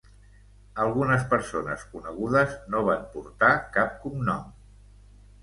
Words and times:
Algunes 0.85 1.25
persones 1.33 1.83
conegudes 1.91 2.57
no 2.77 2.83
van 2.89 3.05
portar 3.13 3.53
cap 3.79 3.95
cognom. 4.07 4.51